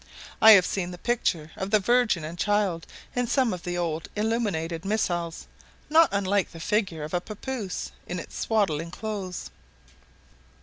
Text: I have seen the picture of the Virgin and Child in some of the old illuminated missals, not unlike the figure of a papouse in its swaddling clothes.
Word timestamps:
I 0.41 0.53
have 0.53 0.65
seen 0.65 0.89
the 0.89 0.97
picture 0.97 1.51
of 1.55 1.69
the 1.69 1.79
Virgin 1.79 2.23
and 2.23 2.35
Child 2.35 2.87
in 3.15 3.27
some 3.27 3.53
of 3.53 3.61
the 3.61 3.77
old 3.77 4.09
illuminated 4.15 4.83
missals, 4.83 5.45
not 5.91 6.09
unlike 6.11 6.49
the 6.51 6.59
figure 6.59 7.03
of 7.03 7.13
a 7.13 7.21
papouse 7.21 7.91
in 8.07 8.17
its 8.17 8.35
swaddling 8.39 8.89
clothes. 8.89 9.51